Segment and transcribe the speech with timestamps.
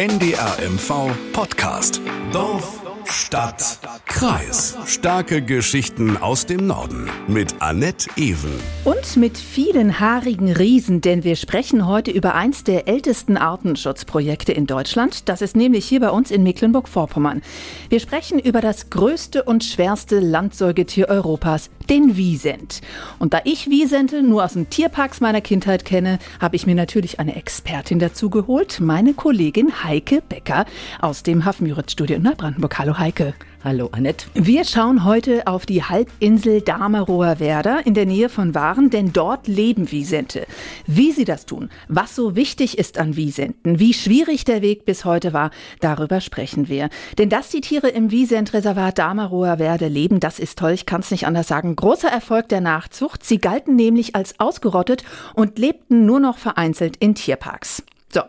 [0.00, 2.00] NDR MV Podcast.
[2.32, 4.76] Dorf, Stadt, Kreis.
[4.86, 8.52] Starke Geschichten aus dem Norden mit Annette Ewen.
[8.84, 14.68] Und mit vielen haarigen Riesen, denn wir sprechen heute über eins der ältesten Artenschutzprojekte in
[14.68, 15.28] Deutschland.
[15.28, 17.42] Das ist nämlich hier bei uns in Mecklenburg-Vorpommern.
[17.88, 22.80] Wir sprechen über das größte und schwerste Landsäugetier Europas, den Wiesent.
[23.18, 27.18] Und da ich Wiesente nur aus den Tierparks meiner Kindheit kenne, habe ich mir natürlich
[27.18, 30.64] eine Expertin dazu geholt, meine Kollegin Heike Becker
[31.00, 32.78] aus dem Hafenmüritz-Studio in Neubrandenburg.
[32.78, 33.32] Hallo Heike.
[33.64, 34.26] Hallo Annette.
[34.34, 39.48] Wir schauen heute auf die Halbinsel Damerower Werder in der Nähe von Waren, denn dort
[39.48, 40.46] leben Wiesente.
[40.86, 45.06] Wie sie das tun, was so wichtig ist an Wiesenten, wie schwierig der Weg bis
[45.06, 45.50] heute war,
[45.80, 46.90] darüber sprechen wir.
[47.16, 51.10] Denn dass die Tiere im Wiesentreservat Damerower Werde leben, das ist toll, ich kann es
[51.10, 51.76] nicht anders sagen.
[51.76, 53.24] Großer Erfolg der Nachzucht.
[53.24, 57.82] Sie galten nämlich als ausgerottet und lebten nur noch vereinzelt in Tierparks.
[58.12, 58.22] So,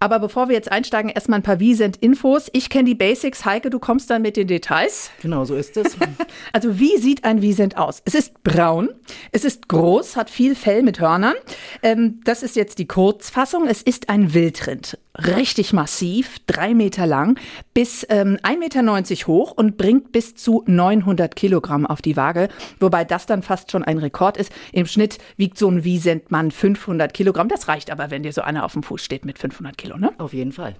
[0.00, 2.48] aber bevor wir jetzt einsteigen, erstmal ein paar Wiesent-Infos.
[2.52, 3.44] Ich kenne die Basics.
[3.44, 5.10] Heike, du kommst dann mit den Details.
[5.22, 5.96] Genau, so ist es.
[6.52, 8.02] also wie sieht ein Wiesent aus?
[8.04, 8.88] Es ist braun,
[9.32, 11.34] es ist groß, hat viel Fell mit Hörnern.
[11.82, 13.66] Ähm, das ist jetzt die Kurzfassung.
[13.66, 14.98] Es ist ein Wildrind.
[15.16, 17.38] Richtig massiv, drei Meter lang,
[17.74, 22.48] bis ähm, 1,90 Meter hoch und bringt bis zu 900 Kilogramm auf die Waage.
[22.78, 24.52] Wobei das dann fast schon ein Rekord ist.
[24.72, 27.48] Im Schnitt wiegt so ein Wiesentmann 500 Kilogramm.
[27.48, 30.12] Das reicht aber, wenn dir so einer auf dem Fuß steht mit 500 Kilo, ne?
[30.18, 30.76] Auf jeden Fall.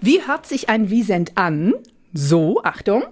[0.00, 1.74] Wie hört sich ein Wiesent an?
[2.12, 3.04] So, Achtung.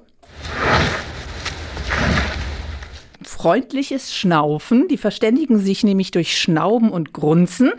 [3.43, 4.87] Freundliches Schnaufen.
[4.87, 7.73] Die verständigen sich nämlich durch Schnauben und Grunzen.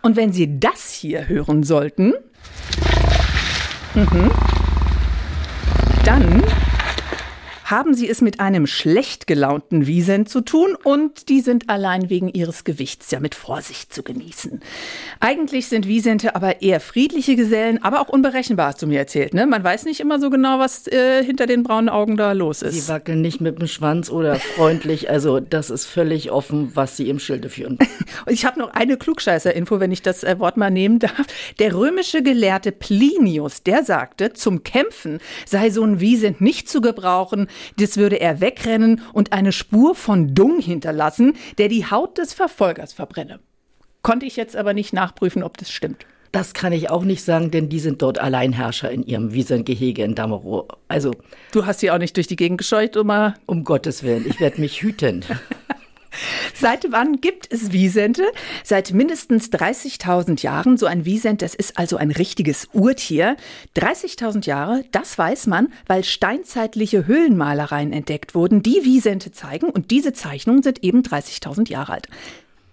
[0.00, 2.14] Und wenn Sie das hier hören sollten,
[3.94, 4.30] mhm,
[6.06, 6.42] dann
[7.70, 12.28] haben sie es mit einem schlecht gelaunten Wiesent zu tun und die sind allein wegen
[12.28, 14.60] ihres Gewichts ja mit Vorsicht zu genießen.
[15.20, 19.34] Eigentlich sind Wiesente aber eher friedliche Gesellen, aber auch unberechenbar, hast du mir erzählt.
[19.34, 19.46] Ne?
[19.46, 22.74] Man weiß nicht immer so genau, was äh, hinter den braunen Augen da los ist.
[22.74, 27.08] Sie wackeln nicht mit dem Schwanz oder freundlich, also das ist völlig offen, was sie
[27.08, 27.78] im Schilde führen.
[28.26, 31.26] und ich habe noch eine Klugscheißer-Info, wenn ich das äh, Wort mal nehmen darf.
[31.60, 37.46] Der römische Gelehrte Plinius, der sagte, zum Kämpfen sei so ein Wiesent nicht zu gebrauchen,
[37.76, 42.92] das würde er wegrennen und eine Spur von Dung hinterlassen, der die Haut des Verfolgers
[42.92, 43.40] verbrenne.
[44.02, 46.06] Konnte ich jetzt aber nicht nachprüfen, ob das stimmt.
[46.32, 50.14] Das kann ich auch nicht sagen, denn die sind dort Alleinherrscher in ihrem Wiesengehege in
[50.14, 50.68] Damerow.
[50.86, 51.10] Also.
[51.50, 53.34] Du hast sie auch nicht durch die Gegend gescheucht, Oma?
[53.46, 55.24] Um Gottes Willen, ich werde mich hüten.
[56.54, 58.24] Seit wann gibt es Wiesente?
[58.64, 60.76] Seit mindestens 30.000 Jahren.
[60.76, 63.36] So ein Wiesent, das ist also ein richtiges Urtier.
[63.76, 69.70] 30.000 Jahre, das weiß man, weil steinzeitliche Höhlenmalereien entdeckt wurden, die Wiesente zeigen.
[69.70, 72.08] Und diese Zeichnungen sind eben 30.000 Jahre alt.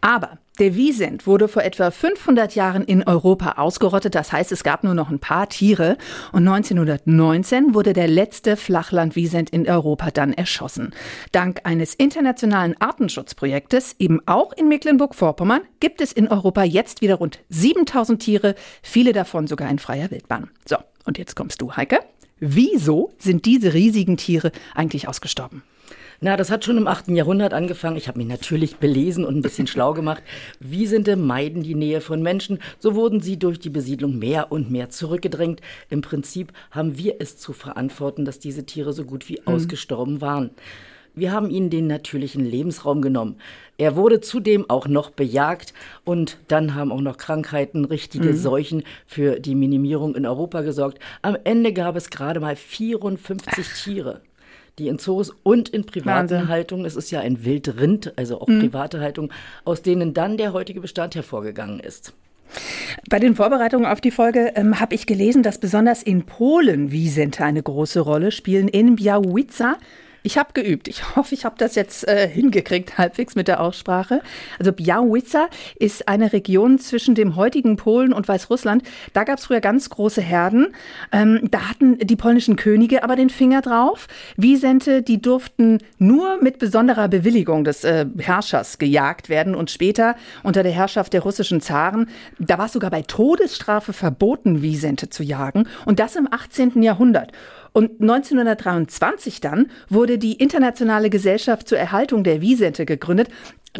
[0.01, 4.15] Aber der Wiesent wurde vor etwa 500 Jahren in Europa ausgerottet.
[4.15, 5.97] Das heißt, es gab nur noch ein paar Tiere.
[6.31, 10.95] Und 1919 wurde der letzte Flachland-Wiesent in Europa dann erschossen.
[11.31, 17.39] Dank eines internationalen Artenschutzprojektes, eben auch in Mecklenburg-Vorpommern, gibt es in Europa jetzt wieder rund
[17.49, 20.49] 7000 Tiere, viele davon sogar in freier Wildbahn.
[20.65, 21.99] So, und jetzt kommst du, Heike.
[22.39, 25.63] Wieso sind diese riesigen Tiere eigentlich ausgestorben?
[26.19, 27.09] Na, das hat schon im 8.
[27.09, 27.95] Jahrhundert angefangen.
[27.95, 30.23] Ich habe mich natürlich belesen und ein bisschen schlau gemacht.
[30.59, 32.57] Wiesente meiden die Nähe von Menschen.
[32.79, 35.61] So wurden sie durch die Besiedlung mehr und mehr zurückgedrängt.
[35.91, 39.53] Im Prinzip haben wir es zu verantworten, dass diese Tiere so gut wie mhm.
[39.53, 40.49] ausgestorben waren.
[41.13, 43.37] Wir haben ihnen den natürlichen Lebensraum genommen.
[43.77, 45.73] Er wurde zudem auch noch bejagt
[46.03, 48.37] und dann haben auch noch Krankheiten, richtige mhm.
[48.37, 50.97] Seuchen für die Minimierung in Europa gesorgt.
[51.21, 53.83] Am Ende gab es gerade mal 54 Ach.
[53.83, 54.21] Tiere
[54.77, 56.47] die in Zoos und in privaten Wahnsinn.
[56.47, 58.59] Haltungen, es ist ja ein Wildrind, also auch mhm.
[58.59, 59.31] private Haltung,
[59.65, 62.13] aus denen dann der heutige Bestand hervorgegangen ist.
[63.09, 67.43] Bei den Vorbereitungen auf die Folge ähm, habe ich gelesen, dass besonders in Polen Wiesente
[67.43, 68.67] eine große Rolle spielen.
[68.67, 69.75] In Białowieża
[70.23, 70.87] ich habe geübt.
[70.87, 74.21] Ich hoffe, ich habe das jetzt äh, hingekriegt, halbwegs mit der Aussprache.
[74.59, 75.47] Also Białowieża
[75.79, 78.83] ist eine Region zwischen dem heutigen Polen und Weißrussland.
[79.13, 80.67] Da gab es früher ganz große Herden.
[81.11, 84.07] Ähm, da hatten die polnischen Könige aber den Finger drauf.
[84.35, 89.55] Wiesente, die durften nur mit besonderer Bewilligung des äh, Herrschers gejagt werden.
[89.55, 92.09] Und später unter der Herrschaft der russischen Zaren,
[92.39, 95.67] da war es sogar bei Todesstrafe verboten, Wiesente zu jagen.
[95.85, 96.81] Und das im 18.
[96.83, 97.31] Jahrhundert.
[97.77, 103.29] Und 1923 dann wurde die Internationale Gesellschaft zur Erhaltung der Wiesente gegründet.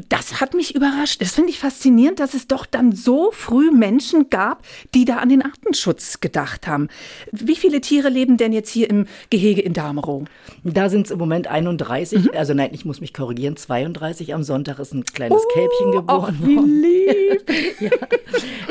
[0.10, 1.22] Das hat mich überrascht.
[1.22, 4.64] Das finde ich faszinierend, dass es doch dann so früh Menschen gab,
[4.94, 6.88] die da an den Artenschutz gedacht haben.
[7.32, 10.26] Wie viele Tiere leben denn jetzt hier im Gehege in Damerow?
[10.64, 12.26] Da sind es im Moment 31.
[12.26, 12.32] Mhm.
[12.36, 14.34] Also nein, ich muss mich korrigieren, 32.
[14.34, 17.50] Am Sonntag ist ein kleines oh, Kälbchen geboren ach, wie lieb.
[17.80, 18.08] ja.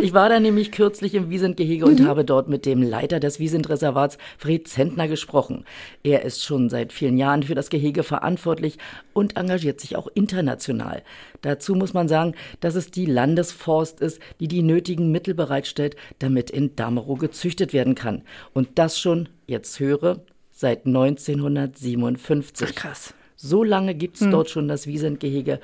[0.01, 1.93] Ich war da nämlich kürzlich im Wiesentgehege mhm.
[1.93, 5.65] und habe dort mit dem Leiter des Wiesentreservats, Fred Zentner, gesprochen.
[6.03, 8.79] Er ist schon seit vielen Jahren für das Gehege verantwortlich
[9.13, 11.03] und engagiert sich auch international.
[11.43, 16.51] Dazu muss man sagen, dass es die Landesforst ist, die die nötigen Mittel bereitstellt, damit
[16.51, 18.23] in Damerow gezüchtet werden kann.
[18.53, 20.21] Und das schon, jetzt höre,
[20.51, 22.69] seit 1957.
[22.71, 23.15] Ach, krass.
[23.37, 24.31] So lange gibt es hm.
[24.31, 25.61] dort schon das Wiesentgehege.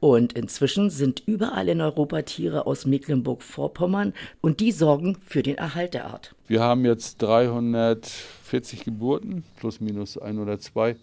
[0.00, 5.94] Und inzwischen sind überall in Europa Tiere aus Mecklenburg-Vorpommern und die sorgen für den Erhalt
[5.94, 6.34] der Art.
[6.48, 10.96] Wir haben jetzt 340 Geburten, plus minus ein oder zwei.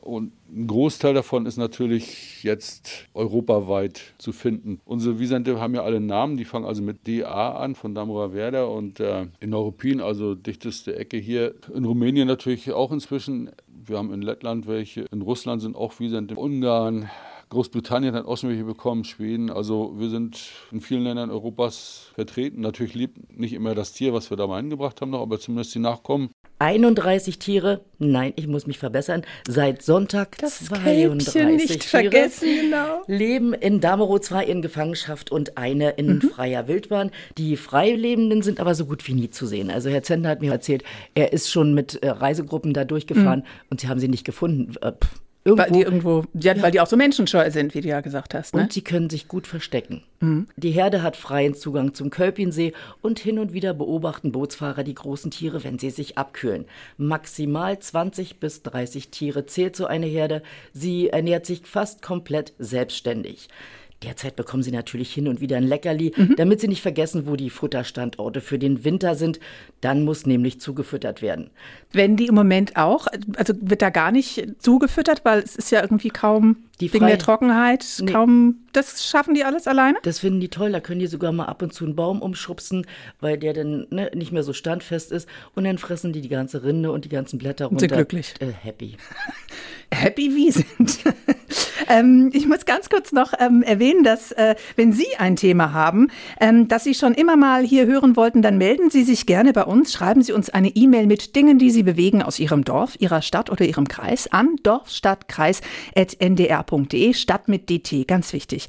[0.00, 4.80] Und ein Großteil davon ist natürlich jetzt europaweit zu finden.
[4.84, 8.70] Unsere Wiesente haben ja alle Namen, die fangen also mit DA an, von Damura Werder
[8.70, 11.54] und äh, in Europin, also dichteste Ecke hier.
[11.74, 13.50] In Rumänien natürlich auch inzwischen.
[13.66, 17.10] Wir haben in Lettland welche, in Russland sind auch Wiesente, in Ungarn,
[17.50, 19.50] Großbritannien hat auch schon welche bekommen, Schweden.
[19.50, 22.60] Also wir sind in vielen Ländern Europas vertreten.
[22.60, 25.74] Natürlich liebt nicht immer das Tier, was wir da mal eingebracht haben noch, aber zumindest
[25.74, 26.30] die Nachkommen.
[26.60, 33.02] 31 Tiere, nein, ich muss mich verbessern, seit Sonntag das 32 Tiere nicht vergessen, genau.
[33.06, 36.20] leben in Damerow, zwei in Gefangenschaft und eine in mhm.
[36.20, 37.12] freier Wildbahn.
[37.38, 39.70] Die Freilebenden sind aber so gut wie nie zu sehen.
[39.70, 40.84] Also Herr Zender hat mir erzählt,
[41.14, 43.66] er ist schon mit äh, Reisegruppen da durchgefahren mhm.
[43.70, 44.74] und sie haben sie nicht gefunden.
[44.82, 44.92] Äh,
[45.42, 46.62] Irgendwo, weil die irgendwo, ja, ja.
[46.62, 48.54] weil die auch so menschenscheu sind, wie du ja gesagt hast.
[48.54, 48.62] Ne?
[48.62, 50.02] Und sie können sich gut verstecken.
[50.20, 50.48] Mhm.
[50.56, 55.30] Die Herde hat freien Zugang zum Kölpinsee und hin und wieder beobachten Bootsfahrer die großen
[55.30, 56.66] Tiere, wenn sie sich abkühlen.
[56.98, 60.42] Maximal 20 bis 30 Tiere zählt so eine Herde.
[60.74, 63.48] Sie ernährt sich fast komplett selbstständig.
[64.02, 66.34] Derzeit bekommen sie natürlich hin und wieder ein Leckerli, mhm.
[66.36, 69.40] damit sie nicht vergessen, wo die Futterstandorte für den Winter sind.
[69.82, 71.50] Dann muss nämlich zugefüttert werden.
[71.92, 75.82] Wenn die im Moment auch, also wird da gar nicht zugefüttert, weil es ist ja
[75.82, 78.12] irgendwie kaum die wegen der Trockenheit, nee.
[78.12, 79.98] kaum, das schaffen die alles alleine?
[80.02, 82.86] Das finden die toll, da können die sogar mal ab und zu einen Baum umschubsen,
[83.20, 86.62] weil der dann ne, nicht mehr so standfest ist und dann fressen die die ganze
[86.62, 87.80] Rinde und die ganzen Blätter runter.
[87.80, 88.34] Sind glücklich.
[88.40, 88.96] Äh, happy.
[89.92, 91.00] happy wie sind.
[91.88, 96.08] ähm, ich muss ganz kurz noch ähm, erwähnen, dass äh, wenn Sie ein Thema haben,
[96.40, 99.64] ähm, das Sie schon immer mal hier hören wollten, dann melden Sie sich gerne bei
[99.64, 99.92] uns.
[99.92, 103.50] Schreiben Sie uns eine E-Mail mit Dingen, die Sie bewegen aus Ihrem Dorf, Ihrer Stadt
[103.50, 106.69] oder Ihrem Kreis an dorfstadtkreis.ndr.de,
[107.14, 108.68] Stadt mit DT, ganz wichtig.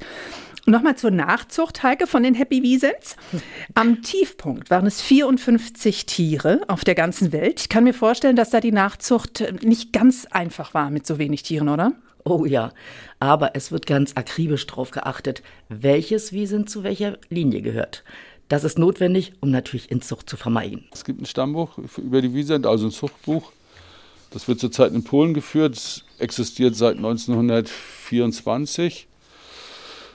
[0.64, 3.16] Nochmal zur Nachzucht, Heike, von den Happy Wiesents.
[3.74, 7.60] Am Tiefpunkt waren es 54 Tiere auf der ganzen Welt.
[7.60, 11.42] Ich kann mir vorstellen, dass da die Nachzucht nicht ganz einfach war mit so wenig
[11.42, 11.92] Tieren, oder?
[12.24, 12.72] Oh ja,
[13.18, 18.04] aber es wird ganz akribisch darauf geachtet, welches Wiesen zu welcher Linie gehört.
[18.48, 20.84] Das ist notwendig, um natürlich Inzucht zu vermeiden.
[20.92, 23.50] Es gibt ein Stammbuch über die Wiesent, also ein Zuchtbuch.
[24.30, 26.04] Das wird zurzeit in Polen geführt.
[26.22, 29.08] Existiert seit 1924.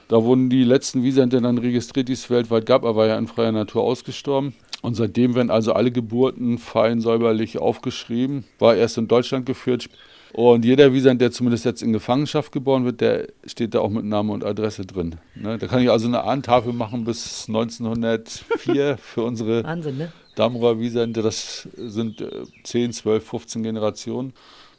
[0.08, 3.26] Da wurden die letzten Wiesente dann registriert, die es weltweit gab, aber war ja in
[3.26, 4.54] freier Natur ausgestorben.
[4.80, 8.44] Und seitdem werden also alle Geburten fein säuberlich aufgeschrieben.
[8.58, 9.90] War erst in Deutschland geführt.
[10.32, 14.04] Und jeder Wiesent, der zumindest jetzt in Gefangenschaft geboren wird, der steht da auch mit
[14.04, 15.16] Name und Adresse drin.
[15.34, 15.58] Ne?
[15.58, 20.12] Da kann ich also eine Ahntafel machen bis 1904 für unsere Wahnsinn, ne?
[20.36, 21.22] Damerer Wiesente.
[21.22, 22.24] Das sind
[22.62, 24.32] 10, 12, 15 Generationen.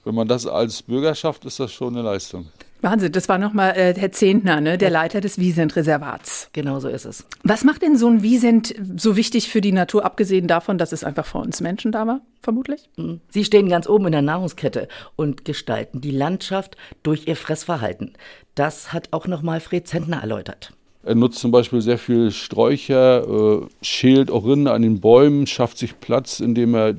[0.04, 2.48] Wenn man das als Bürgerschaft, ist das schon eine Leistung.
[2.82, 6.50] Wahnsinn, das war nochmal äh, Herr Zehntner, ne, der Leiter des Wiesent-Reservats.
[6.54, 7.26] Genau so ist es.
[7.44, 11.04] Was macht denn so ein Wiesent so wichtig für die Natur, abgesehen davon, dass es
[11.04, 12.90] einfach vor uns Menschen da war, vermutlich?
[12.96, 13.20] Mhm.
[13.30, 18.14] Sie stehen ganz oben in der Nahrungskette und gestalten die Landschaft durch ihr Fressverhalten.
[18.56, 20.72] Das hat auch nochmal Fred Zentner erläutert.
[21.04, 25.78] Er nutzt zum Beispiel sehr viel Sträucher, äh, schält auch Rinde an den Bäumen, schafft
[25.78, 26.96] sich Platz, indem er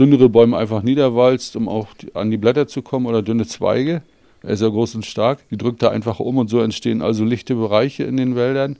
[0.00, 4.02] dünnere Bäume einfach niederwalzt, um auch an die Blätter zu kommen oder dünne Zweige.
[4.42, 5.40] Er ist ja groß und stark.
[5.50, 8.76] Die drückt er einfach um und so entstehen also lichte Bereiche in den Wäldern.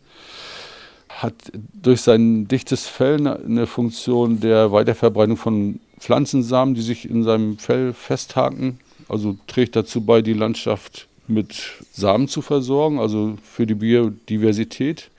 [1.11, 1.35] Hat
[1.75, 7.93] durch sein dichtes Fell eine Funktion der Weiterverbreitung von Pflanzensamen, die sich in seinem Fell
[7.93, 8.81] festhaken.
[9.09, 15.11] Also trägt dazu bei, die Landschaft mit Samen zu versorgen, also für die Biodiversität.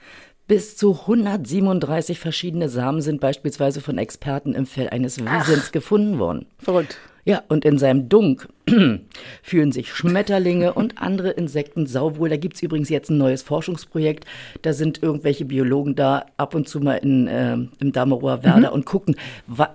[0.52, 6.46] Bis zu 137 verschiedene Samen sind beispielsweise von Experten im Fell eines Wiesens gefunden worden.
[6.60, 6.98] Verrückt.
[7.24, 8.50] Ja, und in seinem Dunk
[9.44, 12.28] fühlen sich Schmetterlinge und andere Insekten sauwohl.
[12.28, 14.26] Da gibt's übrigens jetzt ein neues Forschungsprojekt.
[14.62, 18.74] Da sind irgendwelche Biologen da ab und zu mal in, äh, im Damerower Werder mhm.
[18.74, 19.16] und gucken,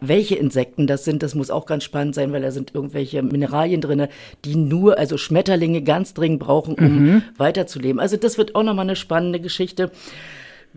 [0.03, 1.23] welche Insekten das sind.
[1.23, 4.09] Das muss auch ganz spannend sein, weil da sind irgendwelche Mineralien drin,
[4.45, 7.23] die nur, also Schmetterlinge ganz dringend brauchen, um mhm.
[7.39, 7.99] weiterzuleben.
[7.99, 9.91] Also das wird auch nochmal eine spannende Geschichte.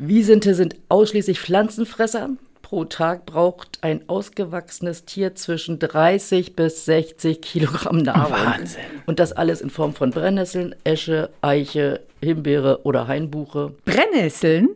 [0.01, 2.29] Wiesente sind ausschließlich Pflanzenfresser
[2.61, 8.31] pro Tag braucht ein ausgewachsenes Tier zwischen 30 bis 60 Kilogramm Nahrung.
[8.31, 8.81] Wahnsinn.
[9.07, 13.73] Und das alles in Form von Brennnesseln, Esche, Eiche, Himbeere oder Hainbuche.
[13.83, 14.69] Brennnesseln?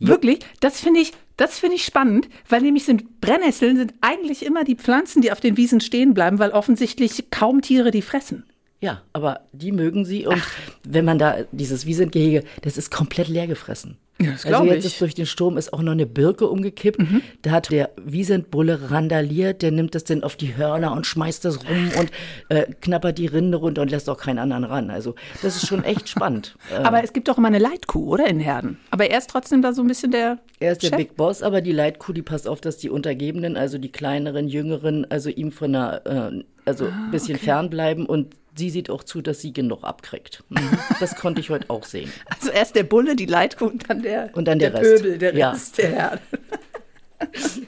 [0.00, 0.08] Ja.
[0.08, 0.40] Wirklich?
[0.58, 4.76] Das finde ich, das finde ich spannend, weil nämlich sind Brennnesseln sind eigentlich immer die
[4.76, 8.44] Pflanzen, die auf den Wiesen stehen bleiben, weil offensichtlich kaum Tiere die fressen.
[8.80, 10.50] Ja, aber die mögen sie und Ach.
[10.82, 13.98] wenn man da dieses Wiesentgehege, das ist komplett leer gefressen.
[14.20, 14.92] Ja, das also jetzt ich.
[14.92, 17.00] ist durch den Sturm ist auch noch eine Birke umgekippt.
[17.00, 17.22] Mhm.
[17.42, 21.68] Da hat der Wiesentbulle randaliert, der nimmt das dann auf die Hörner und schmeißt das
[21.68, 22.10] rum und
[22.48, 24.90] äh, knappert die Rinde runter und lässt auch keinen anderen ran.
[24.90, 26.56] Also das ist schon echt spannend.
[26.82, 28.78] aber es gibt doch immer eine Leitkuh, oder in Herden?
[28.90, 30.90] Aber er ist trotzdem da so ein bisschen der Er ist Chef?
[30.90, 34.48] der Big Boss, aber die Leitkuh, die passt auf, dass die Untergebenen, also die kleineren,
[34.48, 37.46] jüngeren, also ihm von einer, äh, also ein ah, bisschen okay.
[37.46, 40.44] fernbleiben und sie sieht auch zu, dass sie genug abkriegt.
[40.48, 40.78] Mhm.
[41.00, 42.12] Das konnte ich heute auch sehen.
[42.28, 45.02] Also erst der Bulle, die Leitkuh und dann der, und dann der, der Rest.
[45.02, 45.50] Pöbel, der ja.
[45.50, 46.20] Rest der Herde.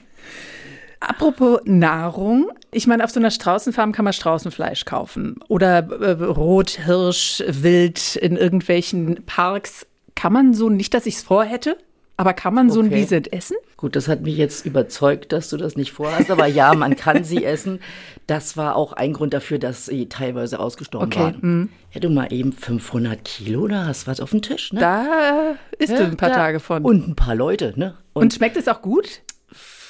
[1.01, 7.45] Apropos Nahrung, ich meine, auf so einer Straußenfarm kann man Straußenfleisch kaufen oder äh, Rothirsch,
[7.47, 9.87] Wild in irgendwelchen Parks.
[10.15, 11.77] Kann man so nicht, dass ich es vorhätte?
[12.17, 12.89] Aber kann man so okay.
[12.89, 13.57] ein Wiesent essen?
[13.77, 16.31] Gut, das hat mich jetzt überzeugt, dass du das nicht vorhast.
[16.31, 17.81] Aber ja, man kann sie essen.
[18.27, 21.21] Das war auch ein Grund dafür, dass sie teilweise ausgestorben okay.
[21.21, 21.39] waren.
[21.41, 21.69] Mhm.
[21.93, 24.81] Ja, du mal eben 500 Kilo, da hast du was auf dem Tisch, ne?
[24.81, 26.37] Da isst ja, du ein paar da.
[26.37, 26.85] Tage von.
[26.85, 27.97] Und ein paar Leute, ne?
[28.13, 29.21] Und, Und schmeckt es auch gut?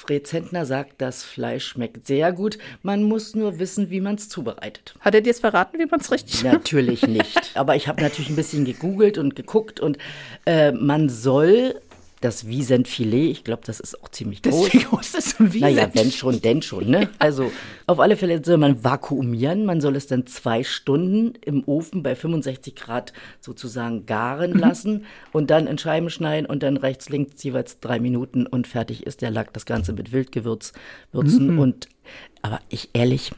[0.06, 2.58] Fred Zentner sagt, das Fleisch schmeckt sehr gut.
[2.82, 4.94] Man muss nur wissen, wie man es zubereitet.
[5.00, 6.52] Hat er dir jetzt verraten, wie man es richtig macht?
[6.52, 7.50] Natürlich nicht.
[7.54, 9.98] Aber ich habe natürlich ein bisschen gegoogelt und geguckt und
[10.44, 11.80] äh, man soll
[12.20, 14.72] das Wiesentfilet, ich glaube, das ist auch ziemlich groß.
[14.72, 15.76] Wie groß ist ein Wiesent?
[15.76, 16.88] Naja, wenn schon, denn schon.
[16.88, 17.10] Ne?
[17.18, 17.52] Also
[17.86, 19.66] auf alle Fälle soll man vakuumieren.
[19.66, 24.58] Man soll es dann zwei Stunden im Ofen bei 65 Grad sozusagen garen mhm.
[24.58, 29.06] lassen und dann in Scheiben schneiden und dann rechts, links jeweils drei Minuten und fertig
[29.06, 29.52] ist der Lack.
[29.52, 30.72] Das Ganze mit Wildgewürz
[31.12, 31.58] würzen mhm.
[31.58, 31.88] und
[32.40, 33.32] aber ich ehrlich.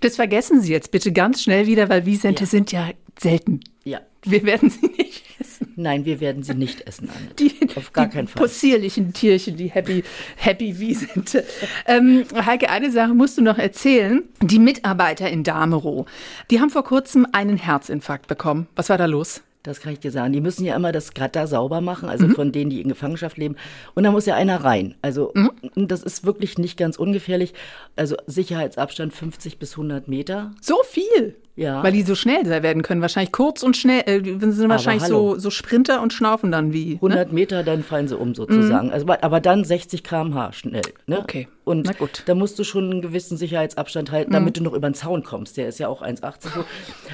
[0.00, 2.50] Das vergessen Sie jetzt bitte ganz schnell wieder, weil Wiesente ja.
[2.50, 3.60] sind ja selten.
[3.84, 4.00] Ja.
[4.24, 5.51] Wir werden sie nicht essen.
[5.76, 7.34] Nein, wir werden sie nicht essen, Anne.
[7.38, 8.42] Die, Auf gar keinen Fall.
[8.42, 10.04] Possierlichen Tierchen, die Happy,
[10.36, 11.44] Happy Wiesente.
[11.86, 14.22] Ähm, Heike, eine Sache musst du noch erzählen.
[14.40, 16.06] Die Mitarbeiter in Damerow,
[16.50, 18.66] die haben vor kurzem einen Herzinfarkt bekommen.
[18.76, 19.42] Was war da los?
[19.62, 20.32] Das kann ich dir sagen.
[20.32, 22.34] Die müssen ja immer das Gatter sauber machen, also mhm.
[22.34, 23.56] von denen, die in Gefangenschaft leben.
[23.94, 24.96] Und da muss ja einer rein.
[25.02, 25.50] Also mhm.
[25.76, 27.54] das ist wirklich nicht ganz ungefährlich.
[27.94, 30.52] Also Sicherheitsabstand 50 bis 100 Meter.
[30.60, 31.36] So viel?
[31.54, 31.82] Ja.
[31.82, 33.02] Weil die so schnell werden können.
[33.02, 34.02] Wahrscheinlich kurz und schnell.
[34.06, 36.94] Äh, sind wahrscheinlich so, so Sprinter und schnaufen dann wie.
[36.94, 37.34] 100 ne?
[37.34, 38.86] Meter, dann fallen sie um sozusagen.
[38.86, 38.92] Mhm.
[38.92, 40.82] Also, aber dann 60 km/h schnell.
[41.06, 41.18] Ne?
[41.18, 41.48] Okay.
[41.64, 42.22] Und Na gut.
[42.24, 44.34] da musst du schon einen gewissen Sicherheitsabstand halten, mhm.
[44.34, 45.58] damit du noch über den Zaun kommst.
[45.58, 46.64] Der ist ja auch 1,80 hoch.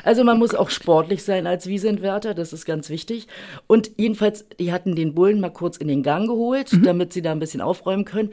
[0.05, 3.27] Also man muss auch sportlich sein als Wiesentwärter, das ist ganz wichtig.
[3.67, 6.85] Und jedenfalls, die hatten den Bullen mal kurz in den Gang geholt, mhm.
[6.85, 8.31] damit sie da ein bisschen aufräumen können.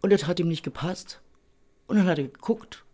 [0.00, 1.20] Und das hat ihm nicht gepasst.
[1.86, 2.84] Und dann hat er geguckt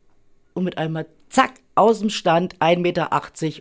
[0.55, 3.11] und mit einmal zack, aus dem Stand, 1,80 Meter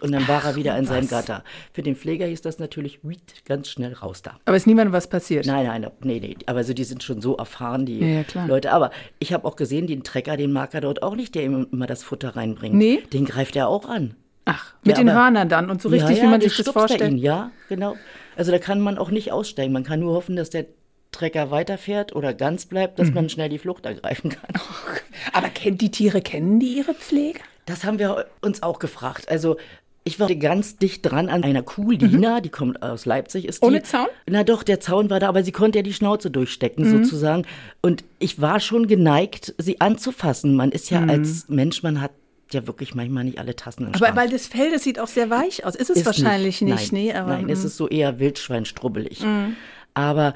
[0.03, 0.89] und dann war er wieder in was?
[0.89, 1.43] seinem Gatter.
[1.71, 2.99] Für den Pfleger hieß das natürlich
[3.45, 4.37] ganz schnell raus da.
[4.45, 5.45] Aber ist niemandem was passiert?
[5.45, 6.35] Nein, nein, nee, nee.
[6.45, 8.73] Aber also die sind schon so erfahren, die ja, ja, Leute.
[8.73, 11.67] Aber ich habe auch gesehen, den Trecker, den mag er dort auch nicht, der ihm
[11.71, 12.75] immer das Futter reinbringt.
[12.75, 13.01] Nee.
[13.13, 14.15] Den greift er auch an.
[14.43, 17.13] Ach, mit ja, den Hörnern dann und so richtig, ja, wie man sich das vorstellt.
[17.13, 17.95] Ihn, ja, genau.
[18.35, 19.71] Also da kann man auch nicht aussteigen.
[19.71, 20.65] Man kann nur hoffen, dass der
[21.11, 23.13] Trecker weiterfährt oder ganz bleibt, dass mhm.
[23.13, 24.49] man schnell die Flucht ergreifen kann.
[25.33, 27.39] Aber kennt die Tiere, kennen die ihre Pflege?
[27.65, 29.29] Das haben wir uns auch gefragt.
[29.29, 29.57] Also
[30.03, 32.43] ich war ganz dicht dran an einer Kuh, Lina, mhm.
[32.43, 33.45] die kommt aus Leipzig.
[33.45, 33.67] Ist die.
[33.67, 34.07] Ohne Zaun?
[34.27, 37.03] Na doch, der Zaun war da, aber sie konnte ja die Schnauze durchstecken mhm.
[37.03, 37.45] sozusagen.
[37.81, 40.55] Und ich war schon geneigt, sie anzufassen.
[40.55, 41.09] Man ist ja mhm.
[41.11, 42.11] als Mensch, man hat
[42.51, 45.29] ja wirklich manchmal nicht alle Tassen im Aber weil das Fell, das sieht auch sehr
[45.29, 45.75] weich aus.
[45.75, 46.91] Ist es ist wahrscheinlich nicht, nicht.
[46.91, 47.65] Nein, nee, aber, nein, es mhm.
[47.67, 49.21] ist so eher Wildschweinstrubbelig.
[49.21, 49.55] Mhm.
[49.93, 50.33] Aber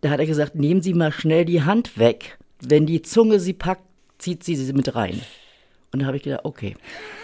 [0.00, 2.38] da hat er gesagt, nehmen Sie mal schnell die Hand weg.
[2.60, 3.84] Wenn die Zunge sie packt,
[4.18, 5.20] zieht sie sie mit rein.
[5.92, 6.76] Und da habe ich gedacht, okay.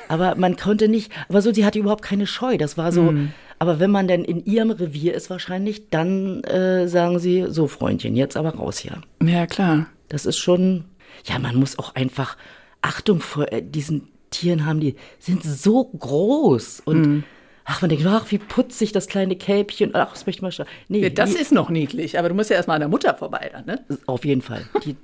[0.09, 2.56] Aber man konnte nicht, aber so, sie hatte überhaupt keine Scheu.
[2.56, 3.33] Das war so, mm.
[3.59, 8.16] aber wenn man dann in ihrem Revier ist wahrscheinlich, dann äh, sagen sie, so Freundchen,
[8.16, 9.02] jetzt aber raus hier.
[9.23, 9.87] Ja, klar.
[10.09, 10.85] Das ist schon,
[11.26, 12.37] ja, man muss auch einfach
[12.80, 17.25] Achtung vor äh, diesen Tieren haben, die sind so groß und mm.
[17.66, 19.94] Ach, man denkt, ach, wie putzig das kleine Kälbchen.
[19.94, 20.66] Ach, das möchte ich mal schauen.
[20.88, 23.14] Nee, ja, das die, ist noch niedlich, aber du musst ja erstmal an der Mutter
[23.14, 23.83] vorbei dann, ne?
[24.04, 24.66] Auf jeden Fall.
[24.85, 24.97] Die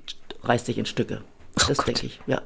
[0.43, 1.21] reißt sich in Stücke.
[1.67, 2.43] das denke ich, ja.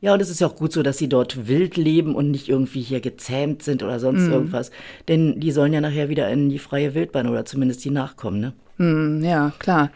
[0.00, 2.48] Ja, und es ist ja auch gut so, dass sie dort wild leben und nicht
[2.48, 4.32] irgendwie hier gezähmt sind oder sonst Mhm.
[4.32, 4.70] irgendwas.
[5.08, 8.52] Denn die sollen ja nachher wieder in die freie Wildbahn oder zumindest die Nachkommen, ne?
[8.76, 9.90] Hm, ja, klar.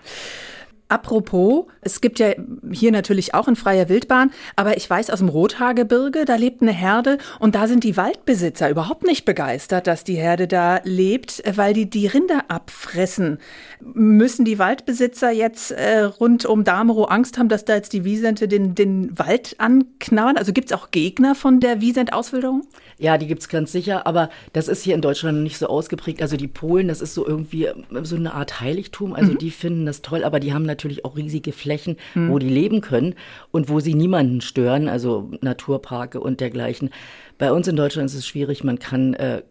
[0.93, 2.35] Apropos, es gibt ja
[2.71, 6.71] hier natürlich auch in freier Wildbahn, aber ich weiß aus dem Rothaargebirge, da lebt eine
[6.71, 11.73] Herde und da sind die Waldbesitzer überhaupt nicht begeistert, dass die Herde da lebt, weil
[11.73, 13.39] die die Rinder abfressen.
[13.81, 18.47] Müssen die Waldbesitzer jetzt äh, rund um Damerow Angst haben, dass da jetzt die Wiesente
[18.47, 20.37] den, den Wald anknabbern?
[20.37, 22.67] Also gibt es auch Gegner von der Wiesent-Auswilderung?
[22.99, 26.21] Ja, die gibt's ganz sicher, aber das ist hier in Deutschland nicht so ausgeprägt.
[26.21, 29.15] Also die Polen, das ist so irgendwie äh, so eine Art Heiligtum.
[29.15, 32.81] Also die finden das toll, aber die haben natürlich auch riesige Flächen, wo die leben
[32.81, 33.15] können
[33.51, 36.91] und wo sie niemanden stören, also Naturparke und dergleichen.
[37.39, 39.43] Bei uns in Deutschland ist es schwierig, man kann äh,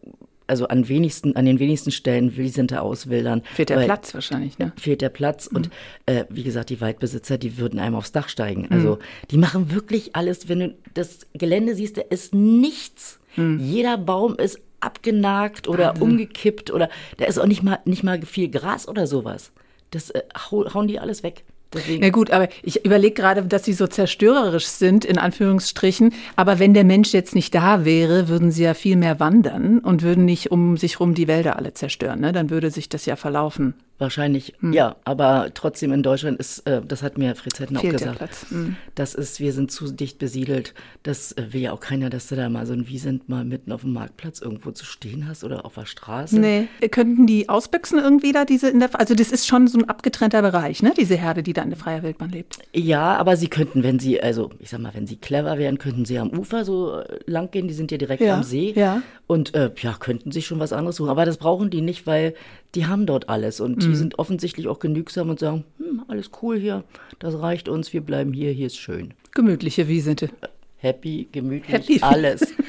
[0.48, 3.42] also an wenigsten, an den wenigsten Stellen Wiesente auswildern.
[3.54, 4.74] Fehlt der Platz wahrscheinlich, ne?
[4.76, 5.70] fehlt der Platz und
[6.06, 8.68] äh, wie gesagt, die Waldbesitzer, die würden einem aufs Dach steigen.
[8.70, 9.00] Also
[9.32, 13.20] die machen wirklich alles, wenn du das Gelände siehst, da ist nichts.
[13.38, 18.50] Jeder Baum ist abgenagt oder umgekippt oder da ist auch nicht mal nicht mal viel
[18.50, 19.54] Gras oder sowas.
[19.92, 21.44] Das äh, hau, hauen die alles weg.
[21.74, 26.14] Deswegen, Ja gut, aber ich überlege gerade, dass sie so zerstörerisch sind, in Anführungsstrichen.
[26.36, 30.02] Aber wenn der Mensch jetzt nicht da wäre, würden sie ja viel mehr wandern und
[30.02, 32.20] würden nicht um sich rum die Wälder alle zerstören.
[32.20, 32.34] Ne?
[32.34, 33.74] Dann würde sich das ja verlaufen.
[34.02, 38.52] Wahrscheinlich, ja, aber trotzdem in Deutschland ist, äh, das hat mir Fritz Hetten auch gesagt.
[38.52, 38.76] Mhm.
[38.96, 40.74] Das ist, wir sind zu dicht besiedelt.
[41.04, 43.72] Das äh, will ja auch keiner, dass du da mal so ein Wiesent mal mitten
[43.72, 46.40] auf dem Marktplatz irgendwo zu stehen hast oder auf der Straße.
[46.40, 49.88] Nee, könnten die ausbüchsen irgendwie da diese in der also das ist schon so ein
[49.88, 50.94] abgetrennter Bereich, ne?
[50.98, 52.58] Diese Herde, die da in der freier Wildbahn lebt.
[52.74, 56.06] Ja, aber sie könnten, wenn sie, also ich sag mal, wenn sie clever wären, könnten
[56.06, 57.68] sie am Ufer so äh, lang gehen.
[57.68, 58.74] Die sind ja direkt Ja, am See.
[58.76, 59.02] ja.
[59.28, 61.10] Und äh, ja, könnten sich schon was anderes suchen.
[61.10, 62.34] Aber das brauchen die nicht, weil
[62.76, 63.60] die haben dort alles.
[63.60, 63.80] Und Mhm.
[63.90, 66.84] die sind offensichtlich auch genügsam und sagen, hm, alles cool hier,
[67.20, 69.14] das reicht uns, wir bleiben hier, hier ist schön.
[69.34, 70.30] Gemütliche Wiesente.
[70.78, 72.00] Happy, gemütlich, Happy.
[72.02, 72.42] alles.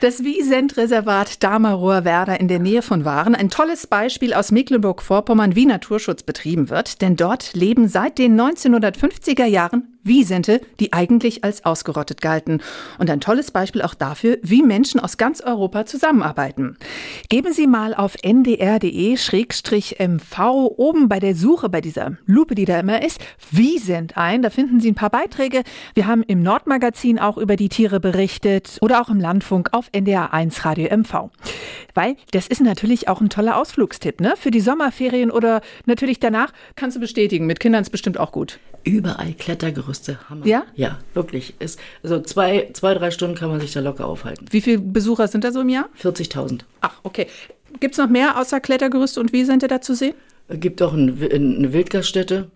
[0.00, 5.64] Das Wiesent-Reservat Damerower Werder in der Nähe von Waren, ein tolles Beispiel aus Mecklenburg-Vorpommern, wie
[5.64, 12.20] Naturschutz betrieben wird, denn dort leben seit den 1950er Jahren Wiesente, die eigentlich als ausgerottet
[12.20, 12.62] galten.
[12.98, 16.76] Und ein tolles Beispiel auch dafür, wie Menschen aus ganz Europa zusammenarbeiten.
[17.28, 18.96] Geben Sie mal auf ndr.de-mv
[20.76, 23.20] oben bei der Suche, bei dieser Lupe, die da immer ist,
[23.50, 24.42] Wiesent ein.
[24.42, 25.62] Da finden Sie ein paar Beiträge.
[25.94, 30.64] Wir haben im Nordmagazin auch über die Tiere berichtet oder auch im Landfunk auf NDR1
[30.64, 31.30] Radio MV.
[31.94, 34.34] Weil das ist natürlich auch ein toller Ausflugstipp, ne?
[34.36, 37.46] Für die Sommerferien oder natürlich danach kannst du bestätigen.
[37.46, 38.58] Mit Kindern ist bestimmt auch gut.
[38.86, 40.46] Überall Klettergerüste, Hammer.
[40.46, 40.64] Ja?
[40.76, 41.54] Ja, wirklich.
[41.58, 44.46] Ist, also zwei, zwei, drei Stunden kann man sich da locker aufhalten.
[44.50, 45.88] Wie viele Besucher sind da so im Jahr?
[46.00, 46.60] 40.000.
[46.82, 47.26] Ach, okay.
[47.80, 50.14] Gibt es noch mehr außer Klettergerüste und Wiesente da zu sehen?
[50.48, 52.48] Es gibt auch ein, eine Wildgaststätte.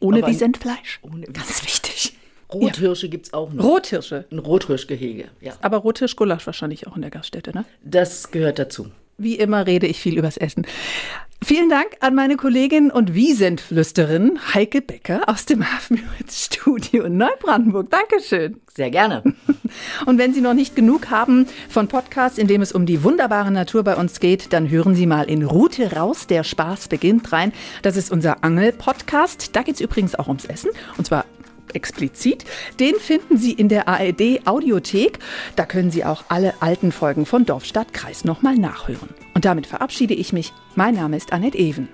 [0.00, 1.00] Ohne Aber- Wiesentfleisch.
[1.02, 2.16] Ohne Ganz wichtig.
[2.52, 3.64] Rothirsche gibt's auch noch.
[3.64, 4.26] Rothirsche.
[4.30, 5.54] Ein Rothirschgehege, ja.
[5.62, 7.64] Aber Rothirsch-Gulasch wahrscheinlich auch in der Gaststätte, ne?
[7.82, 8.88] Das gehört dazu.
[9.22, 10.66] Wie immer rede ich viel übers Essen.
[11.44, 17.88] Vielen Dank an meine Kollegin und Wiesentflüsterin Heike Becker aus dem Hafenstudio in Neubrandenburg.
[17.90, 18.60] Dankeschön.
[18.74, 19.22] Sehr gerne.
[20.06, 23.50] Und wenn Sie noch nicht genug haben von Podcasts, in dem es um die wunderbare
[23.50, 27.52] Natur bei uns geht, dann hören Sie mal in Route raus, der Spaß beginnt rein.
[27.82, 29.54] Das ist unser Angel-Podcast.
[29.54, 30.70] Da geht es übrigens auch ums Essen.
[30.96, 31.26] Und zwar
[31.74, 32.44] explizit.
[32.80, 35.18] Den finden Sie in der ARD Audiothek.
[35.56, 39.08] Da können Sie auch alle alten Folgen von Dorf, Stadt, Kreis nochmal nachhören.
[39.34, 40.52] Und damit verabschiede ich mich.
[40.74, 41.88] Mein Name ist Annette Even.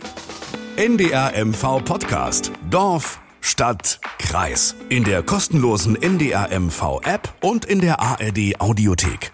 [0.76, 2.52] NDR MV Podcast.
[2.70, 4.76] Dorf, Stadt, Kreis.
[4.88, 9.32] In der kostenlosen NDR MV App und in der ARD Audiothek.